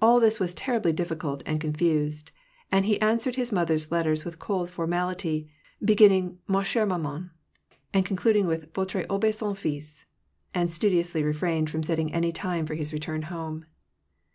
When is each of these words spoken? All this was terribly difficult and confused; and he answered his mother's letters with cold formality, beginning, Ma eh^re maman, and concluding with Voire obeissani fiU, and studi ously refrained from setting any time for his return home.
All 0.00 0.18
this 0.18 0.40
was 0.40 0.54
terribly 0.54 0.92
difficult 0.94 1.42
and 1.44 1.60
confused; 1.60 2.30
and 2.72 2.86
he 2.86 2.98
answered 3.02 3.34
his 3.36 3.52
mother's 3.52 3.92
letters 3.92 4.24
with 4.24 4.38
cold 4.38 4.70
formality, 4.70 5.46
beginning, 5.84 6.38
Ma 6.48 6.62
eh^re 6.62 6.88
maman, 6.88 7.30
and 7.92 8.06
concluding 8.06 8.46
with 8.46 8.72
Voire 8.72 9.04
obeissani 9.10 9.54
fiU, 9.54 10.04
and 10.54 10.70
studi 10.70 11.00
ously 11.00 11.22
refrained 11.22 11.68
from 11.68 11.82
setting 11.82 12.14
any 12.14 12.32
time 12.32 12.64
for 12.64 12.76
his 12.76 12.94
return 12.94 13.20
home. 13.28 13.66